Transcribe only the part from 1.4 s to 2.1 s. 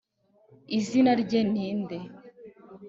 ni nde